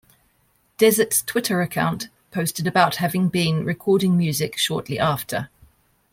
[0.79, 5.51] Desert's Twitter account posted about having been recording music shortly after.